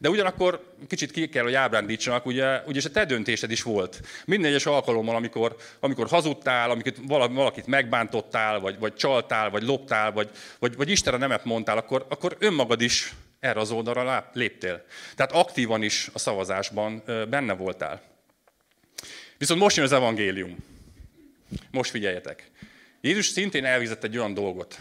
[0.01, 4.01] De ugyanakkor kicsit ki kell, hogy ábrándítsanak, ugye, ugye a te döntésed is volt.
[4.25, 6.93] Minden egyes alkalommal, amikor, amikor hazudtál, amikor
[7.33, 12.37] valakit megbántottál, vagy, vagy csaltál, vagy loptál, vagy, vagy, vagy Istenre nemet mondtál, akkor, akkor
[12.39, 14.85] önmagad is erre az oldalra léptél.
[15.17, 18.03] Tehát aktívan is a szavazásban benne voltál.
[19.39, 20.57] Viszont most jön az evangélium.
[21.71, 22.51] Most figyeljetek.
[23.01, 24.79] Jézus szintén elvizett egy olyan dolgot,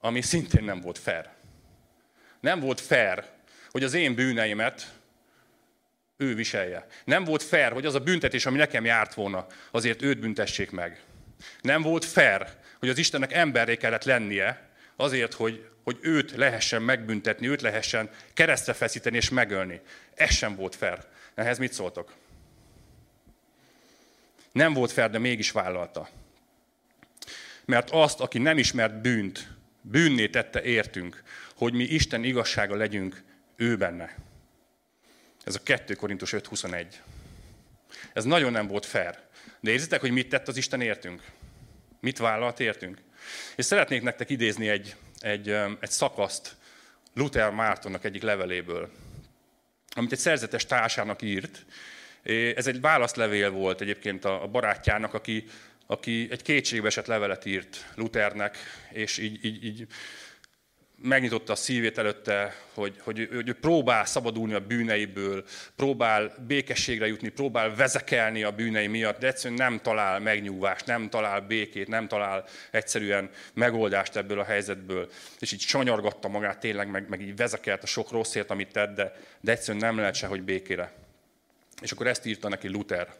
[0.00, 1.35] ami szintén nem volt fair.
[2.40, 3.24] Nem volt fair,
[3.70, 4.94] hogy az én bűneimet
[6.16, 6.86] ő viselje.
[7.04, 11.00] Nem volt fair, hogy az a büntetés, ami nekem járt volna, azért őt büntessék meg.
[11.60, 12.46] Nem volt fair,
[12.78, 18.72] hogy az Istennek emberré kellett lennie, azért, hogy, hogy őt lehessen megbüntetni, őt lehessen keresztre
[18.72, 19.80] feszíteni és megölni.
[20.14, 20.98] Ez sem volt fair.
[21.34, 22.12] Ehhez mit szóltok?
[24.52, 26.08] Nem volt fair, de mégis vállalta.
[27.64, 29.48] Mert azt, aki nem ismert bűnt,
[29.80, 31.22] bűnné tette értünk,
[31.56, 33.22] hogy mi Isten igazsága legyünk
[33.56, 34.14] ő benne.
[35.44, 36.86] Ez a 2 Korintus 5.21.
[38.12, 39.18] Ez nagyon nem volt fair.
[39.60, 41.22] De érzitek, hogy mit tett az Isten értünk?
[42.00, 42.98] Mit vállalt értünk?
[43.56, 45.48] És szeretnék nektek idézni egy, egy,
[45.80, 46.56] egy szakaszt
[47.14, 48.90] Luther Mártonnak egyik leveléből,
[49.90, 51.64] amit egy szerzetes társának írt.
[52.54, 55.44] Ez egy válaszlevél volt egyébként a barátjának, aki,
[55.86, 58.56] aki egy kétségbeesett levelet írt Luthernek,
[58.90, 59.86] és így, így, így
[61.02, 65.44] megnyitotta a szívét előtte, hogy, hogy, hogy próbál szabadulni a bűneiből,
[65.76, 71.40] próbál békességre jutni, próbál vezekelni a bűnei miatt, de egyszerűen nem talál megnyugvást, nem talál
[71.40, 75.10] békét, nem talál egyszerűen megoldást ebből a helyzetből.
[75.38, 79.16] És így sanyargatta magát tényleg, meg, meg így vezekelt a sok rosszért, amit tett, de,
[79.40, 80.92] de egyszerűen nem lehet sehogy békére.
[81.82, 83.14] És akkor ezt írta neki Luther,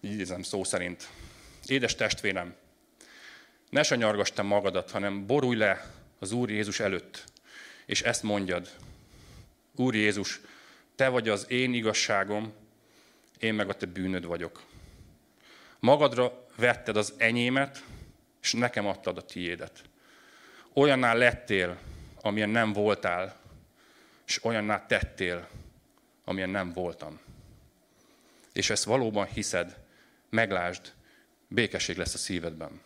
[0.00, 1.08] így idézem szó szerint.
[1.66, 2.54] Édes testvérem,
[3.70, 7.24] ne sanyargass te magadat, hanem borulj le az Úr Jézus előtt,
[7.86, 8.70] és ezt mondjad.
[9.76, 10.40] Úr Jézus,
[10.94, 12.52] te vagy az én igazságom,
[13.38, 14.62] én meg a te bűnöd vagyok.
[15.78, 17.84] Magadra vetted az enyémet,
[18.42, 19.82] és nekem adtad a tiédet.
[20.72, 21.78] Olyanná lettél,
[22.20, 23.40] amilyen nem voltál,
[24.26, 25.48] és olyanná tettél,
[26.24, 27.20] amilyen nem voltam.
[28.52, 29.78] És ezt valóban hiszed,
[30.30, 30.92] meglásd,
[31.48, 32.80] békesség lesz a szívedben.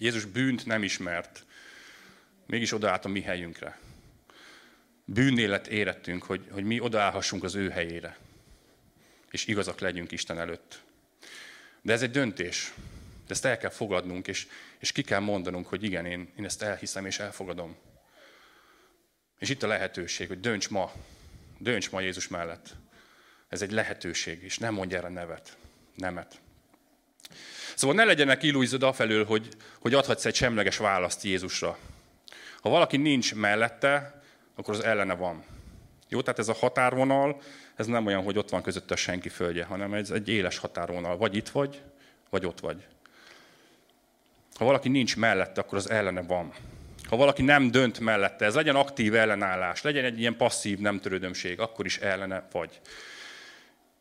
[0.00, 1.44] Jézus bűnt nem ismert,
[2.46, 3.78] mégis odaállt a mi helyünkre.
[5.04, 8.18] Bűnélet érettünk, hogy, hogy mi odaállhassunk az ő helyére,
[9.30, 10.82] és igazak legyünk Isten előtt.
[11.82, 12.72] De ez egy döntés.
[13.26, 14.46] De ezt el kell fogadnunk, és,
[14.78, 17.76] és ki kell mondanunk, hogy igen, én, én ezt elhiszem és elfogadom.
[19.38, 20.92] És itt a lehetőség, hogy dönts ma,
[21.58, 22.74] dönts ma Jézus mellett.
[23.48, 25.56] Ez egy lehetőség, és nem mondj erre nevet,
[25.94, 26.40] nemet.
[27.80, 29.48] Szóval ne legyenek illúziód afelől, hogy,
[29.80, 31.78] hogy adhatsz egy semleges választ Jézusra.
[32.60, 34.22] Ha valaki nincs mellette,
[34.54, 35.44] akkor az ellene van.
[36.08, 37.40] Jó, tehát ez a határvonal,
[37.76, 41.16] ez nem olyan, hogy ott van között a senki földje, hanem ez egy éles határvonal.
[41.16, 41.82] Vagy itt vagy,
[42.30, 42.86] vagy ott vagy.
[44.54, 46.52] Ha valaki nincs mellette, akkor az ellene van.
[47.08, 51.60] Ha valaki nem dönt mellette, ez legyen aktív ellenállás, legyen egy ilyen passzív nem törődömség,
[51.60, 52.80] akkor is ellene vagy.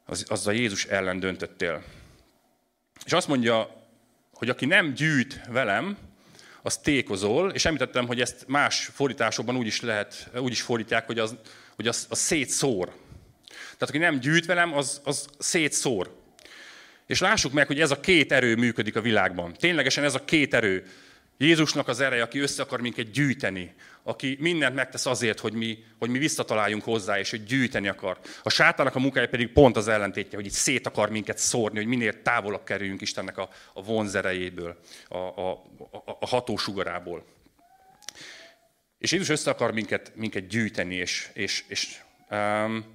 [0.05, 1.83] Az a Jézus ellen döntöttél.
[3.09, 3.85] És azt mondja,
[4.33, 5.97] hogy aki nem gyűjt velem,
[6.61, 11.19] az tékozol, és említettem, hogy ezt más fordításokban úgy is lehet, úgy is fordítják, hogy
[11.19, 11.35] az,
[11.75, 12.93] hogy az, az szétszór.
[13.47, 16.15] Tehát aki nem gyűjt velem, az, az szétszór.
[17.05, 19.53] És lássuk meg, hogy ez a két erő működik a világban.
[19.53, 20.85] Ténylegesen ez a két erő.
[21.37, 26.09] Jézusnak az ereje, aki össze akar minket gyűjteni, aki mindent megtesz azért, hogy mi, hogy
[26.09, 28.19] mi visszataláljunk hozzá, és hogy gyűjteni akar.
[28.43, 31.87] A sátának a munkája pedig pont az ellentétje, hogy itt szét akar minket szórni, hogy
[31.87, 35.51] minél távolabb kerüljünk Istennek a, a vonzerejéből, a, a,
[35.91, 37.25] a, a hatósugarából.
[38.99, 41.97] És Jézus össze akar minket, minket gyűjteni, és, és, és
[42.29, 42.85] um,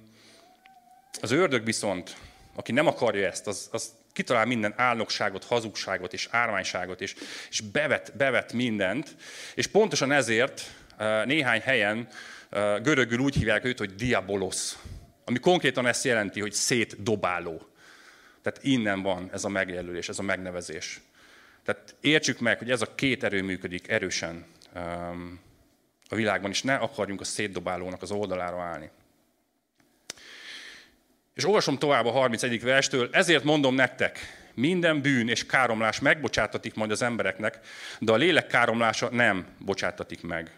[1.21, 2.15] az ördög viszont,
[2.55, 7.15] aki nem akarja ezt, az, az kitalál minden álnokságot, hazugságot és árványságot, és,
[7.49, 9.15] és bevet, bevet mindent.
[9.55, 10.71] És pontosan ezért
[11.25, 12.07] néhány helyen
[12.81, 14.73] görögül úgy hívják őt, hogy diabolos,
[15.25, 17.67] ami konkrétan ezt jelenti, hogy szétdobáló.
[18.41, 21.01] Tehát innen van ez a megjelölés, ez a megnevezés.
[21.63, 24.45] Tehát értsük meg, hogy ez a két erő működik erősen
[26.09, 28.89] a világban, és ne akarjunk a szétdobálónak az oldalára állni.
[31.33, 32.61] És olvasom tovább a 31.
[32.61, 34.19] verstől, ezért mondom nektek,
[34.53, 37.59] minden bűn és káromlás megbocsátatik majd az embereknek,
[37.99, 40.51] de a lélek káromlása nem bocsátatik meg.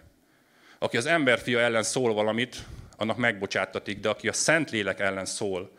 [0.79, 2.55] Aki az emberfia ellen szól valamit,
[2.97, 5.77] annak megbocsátatik, de aki a szent lélek ellen szól,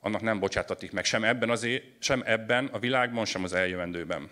[0.00, 4.30] annak nem bocsátatik meg, sem ebben, az é- sem ebben a világban, sem az eljövendőben.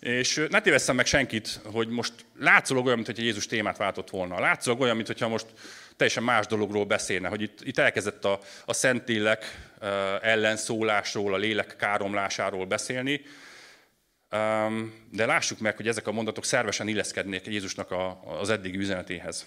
[0.00, 4.40] És ne tévesszem meg senkit, hogy most látszólag olyan, mintha Jézus témát váltott volna.
[4.40, 5.46] Látszólag olyan, mintha most
[5.96, 9.68] teljesen más dologról beszélne, hogy itt, itt elkezdett a, a Szentlélek
[10.20, 13.22] ellenszólásról, a lélek káromlásáról beszélni,
[15.10, 17.94] de lássuk meg, hogy ezek a mondatok szervesen illeszkednék Jézusnak
[18.40, 19.46] az eddigi üzenetéhez.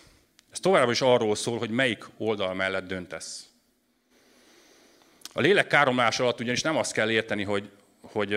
[0.52, 3.48] Ez továbbra is arról szól, hogy melyik oldal mellett döntesz.
[5.34, 7.70] A lélek káromlás alatt ugyanis nem azt kell érteni, hogy,
[8.02, 8.28] hogy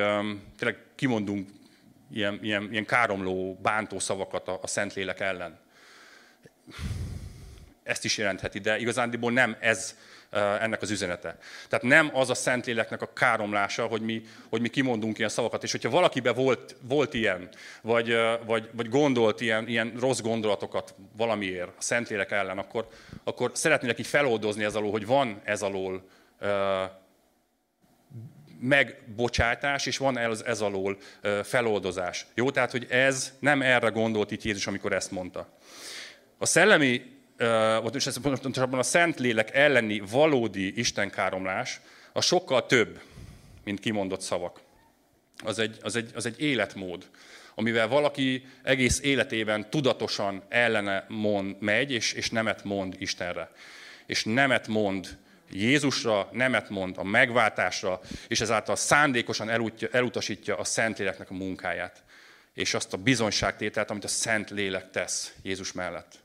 [0.59, 1.49] tényleg kimondunk
[2.13, 5.59] ilyen, ilyen, ilyen káromló, bántó szavakat a, a Szentlélek ellen
[7.87, 9.97] ezt is jelentheti, de igazándiból nem ez
[10.31, 11.39] ennek az üzenete.
[11.69, 15.71] Tehát nem az a Szentléleknek a káromlása, hogy mi, hogy mi kimondunk ilyen szavakat, és
[15.71, 17.49] hogyha valakiben volt, volt ilyen,
[17.83, 22.89] vagy, vagy, vagy gondolt ilyen, ilyen rossz gondolatokat valamiért a Szentlélek ellen, akkor,
[23.25, 26.05] akkor szeretnének így feloldozni ez alól, hogy van ez alól
[28.61, 30.97] megbocsátás, és van ez, ez alól
[31.43, 32.27] feloldozás.
[32.35, 35.49] Jó, tehát, hogy ez nem erre gondolt itt Jézus, amikor ezt mondta.
[36.39, 37.16] A szellemi
[37.93, 41.81] és ez pontosabban a Szentlélek elleni valódi istenkáromlás,
[42.13, 43.01] a sokkal több,
[43.65, 44.61] mint kimondott szavak.
[45.45, 47.09] Az egy, az egy, az egy életmód,
[47.55, 53.51] amivel valaki egész életében tudatosan ellene mond, megy, és, és nemet mond Istenre.
[54.07, 55.19] És nemet mond
[55.51, 59.51] Jézusra, nemet mond a megváltásra, és ezáltal szándékosan
[59.93, 62.03] elutasítja a Szentléleknek a munkáját,
[62.55, 66.25] és azt a bizonyságtételt, amit a Szent Lélek tesz Jézus mellett.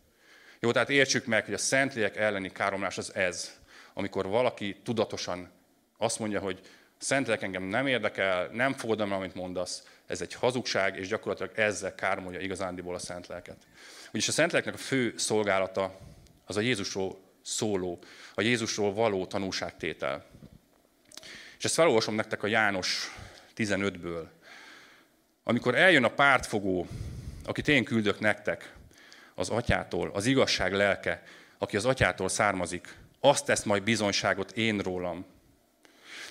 [0.64, 3.60] Jó, tehát értsük meg, hogy a Szentlélek elleni káromlás az ez,
[3.94, 5.52] amikor valaki tudatosan
[5.98, 6.60] azt mondja, hogy
[6.98, 12.40] Szentlélek engem nem érdekel, nem fogadom, amit mondasz, ez egy hazugság, és gyakorlatilag ezzel káromolja
[12.40, 13.58] igazándiból a Szentléleket.
[14.08, 16.00] Ugyanis a Szentléleknek a fő szolgálata
[16.46, 18.00] az a Jézusról szóló,
[18.34, 20.26] a Jézusról való tanúságtétel.
[21.58, 23.16] És ezt felolvasom nektek a János
[23.56, 24.26] 15-ből.
[25.44, 26.88] Amikor eljön a pártfogó,
[27.46, 28.74] akit én küldök nektek,
[29.42, 31.24] az atyától, az igazság lelke,
[31.58, 35.26] aki az atyától származik, azt tesz majd bizonyságot én rólam.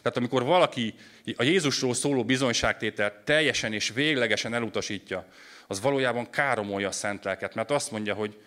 [0.02, 0.94] Tehát amikor valaki
[1.36, 5.26] a Jézusról szóló bizonyságtételt teljesen és véglegesen elutasítja,
[5.66, 8.40] az valójában káromolja a szent lelket, mert azt mondja, hogy,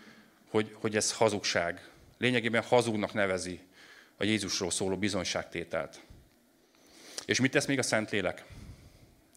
[0.49, 1.87] hogy, hogy ez hazugság.
[2.17, 3.59] Lényegében hazugnak nevezi
[4.17, 6.01] a Jézusról szóló bizonyságtételt.
[7.25, 8.43] És mit tesz még a Szentlélek?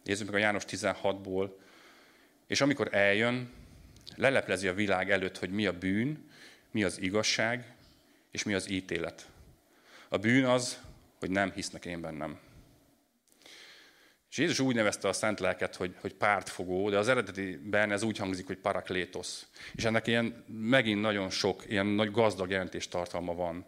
[0.05, 1.51] Nézzük meg a János 16-ból.
[2.47, 3.53] És amikor eljön,
[4.15, 6.31] leleplezi a világ előtt, hogy mi a bűn,
[6.71, 7.75] mi az igazság,
[8.31, 9.27] és mi az ítélet.
[10.09, 10.81] A bűn az,
[11.19, 12.39] hogy nem hisznek én bennem.
[14.31, 18.19] És Jézus úgy nevezte a szent lelket, hogy, hogy pártfogó, de az eredetiben ez úgy
[18.19, 19.47] hangzik, hogy paraklétosz.
[19.75, 23.67] És ennek ilyen megint nagyon sok, ilyen nagy gazdag jelentés tartalma van.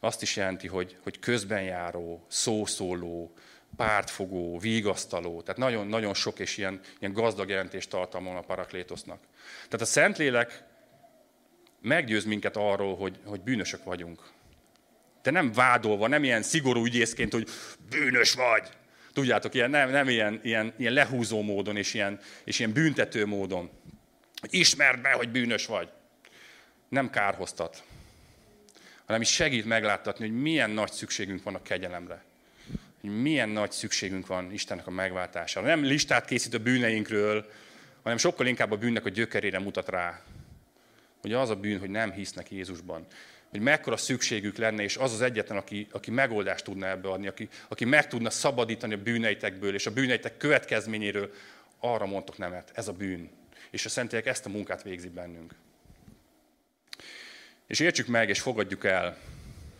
[0.00, 3.34] Azt is jelenti, hogy, hogy közbenjáró, szószóló,
[3.76, 5.42] pártfogó, vigasztaló.
[5.42, 9.20] Tehát nagyon, nagyon sok és ilyen, ilyen gazdag jelentés tartalma van a paraklétosznak.
[9.64, 10.64] Tehát a Szentlélek
[11.80, 14.30] meggyőz minket arról, hogy, hogy bűnösök vagyunk.
[15.22, 17.48] De nem vádolva, nem ilyen szigorú ügyészként, hogy
[17.88, 18.70] bűnös vagy,
[19.12, 23.70] Tudjátok, ilyen, nem, nem ilyen, ilyen, ilyen lehúzó módon és ilyen, és ilyen büntető módon.
[24.50, 25.88] Ismerd be, hogy bűnös vagy.
[26.88, 27.82] Nem kárhoztat,
[29.04, 32.24] hanem is segít megláttatni, hogy milyen nagy szükségünk van a kegyelemre.
[33.02, 35.66] Hogy milyen nagy szükségünk van Istennek a megváltására.
[35.66, 37.50] Nem listát készít a bűneinkről,
[38.02, 40.22] hanem sokkal inkább a bűnnek a gyökerére mutat rá.
[41.20, 43.06] Hogy az a bűn, hogy nem hisznek Jézusban
[43.52, 47.48] hogy mekkora szükségük lenne, és az az egyetlen, aki, aki megoldást tudna ebbe adni, aki,
[47.68, 51.32] aki meg tudna szabadítani a bűneitekből, és a bűneitek következményéről,
[51.78, 53.30] arra mondtok nemet, ez a bűn.
[53.70, 55.54] És a Szentlélek ezt a munkát végzi bennünk.
[57.66, 59.18] És értsük meg, és fogadjuk el,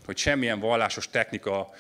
[0.04, 1.74] hogy semmilyen vallásos technika,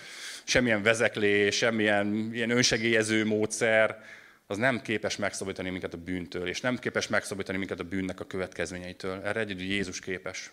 [0.44, 4.04] semmilyen vezeklés, semmilyen ilyen önsegélyező módszer,
[4.46, 8.24] az nem képes megszabadítani minket a bűntől, és nem képes megszabadítani minket a bűnnek a
[8.24, 9.22] következményeitől.
[9.24, 10.50] Erre egyedül Jézus képes.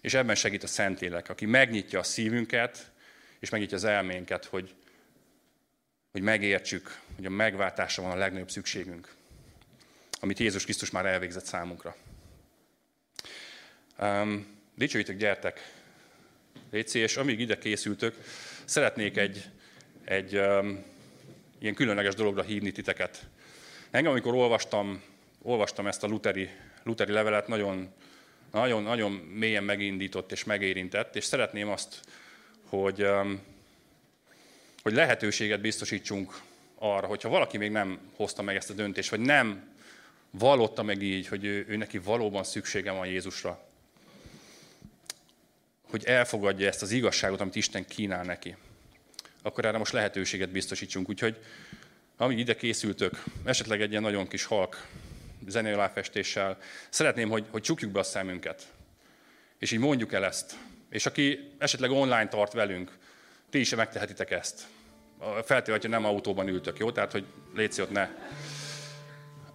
[0.00, 2.90] És ebben segít a Szentlélek, aki megnyitja a szívünket,
[3.38, 4.74] és megnyitja az elménket, hogy,
[6.12, 9.14] hogy megértsük, hogy a megváltásra van a legnagyobb szükségünk,
[10.20, 11.96] amit Jézus Krisztus már elvégzett számunkra.
[13.98, 15.72] Um, dicsőítek, gyertek,
[16.70, 18.14] Léci, és amíg ide készültök,
[18.70, 19.44] szeretnék egy,
[20.04, 20.84] egy um,
[21.58, 23.26] ilyen különleges dologra hívni titeket.
[23.90, 25.02] Engem, amikor olvastam,
[25.42, 26.48] olvastam ezt a luteri,
[26.82, 27.92] luteri levelet, nagyon
[28.52, 32.00] nagyon, nagyon mélyen megindított és megérintett, és szeretném azt,
[32.68, 33.40] hogy, um,
[34.82, 36.40] hogy lehetőséget biztosítsunk
[36.74, 39.68] arra, hogyha valaki még nem hozta meg ezt a döntést, vagy nem
[40.30, 43.69] vallotta meg így, hogy ő, ő neki valóban szüksége van Jézusra,
[45.90, 48.56] hogy elfogadja ezt az igazságot, amit Isten kínál neki,
[49.42, 51.08] akkor erre most lehetőséget biztosítsunk.
[51.08, 51.36] Úgyhogy
[52.16, 54.86] amíg ide készültök, esetleg egy ilyen nagyon kis halk
[55.46, 56.58] zenei aláfestéssel.
[56.88, 58.72] Szeretném, hogy, hogy csukjuk be a szemünket.
[59.58, 60.56] És így mondjuk el ezt.
[60.90, 62.98] És aki esetleg online tart velünk,
[63.50, 64.66] ti is megtehetitek ezt.
[65.44, 66.92] Feltéve, hogyha nem autóban ültök, jó?
[66.92, 67.24] Tehát, hogy
[67.54, 68.08] légy ott ne.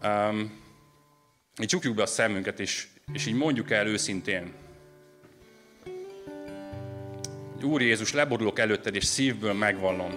[0.03, 0.63] Um,
[1.61, 4.53] így csukjuk be a szemünket, és, és így mondjuk el őszintén.
[7.65, 10.11] Úr Jézus, leborulok előtted, és szívből megvallom.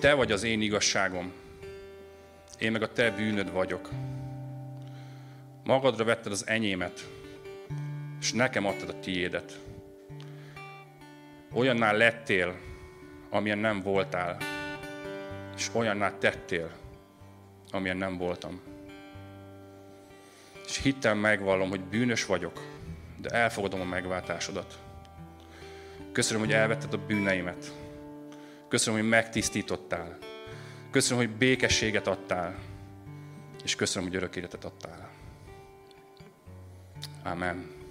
[0.00, 1.32] Te vagy az én igazságom
[2.58, 3.90] én meg a te bűnöd vagyok.
[5.64, 7.08] Magadra vetted az enyémet,
[8.20, 9.60] és nekem adtad a tiédet.
[11.52, 12.56] Olyanná lettél,
[13.30, 14.36] amilyen nem voltál,
[15.56, 16.70] és olyanná tettél,
[17.70, 18.60] amilyen nem voltam.
[20.66, 22.62] És hittem megvallom, hogy bűnös vagyok,
[23.16, 24.87] de elfogadom a megváltásodat.
[26.18, 27.72] Köszönöm, hogy elvetted a bűneimet.
[28.68, 30.18] Köszönöm, hogy megtisztítottál.
[30.90, 32.58] Köszönöm, hogy békességet adtál,
[33.64, 35.10] és köszönöm, hogy örök életet adtál.
[37.24, 37.77] Amen.